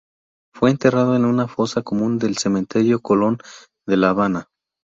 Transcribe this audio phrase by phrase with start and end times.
[0.55, 3.37] Fue enterrado en una fosa común del cementerio Colón
[3.85, 4.49] de La Habana.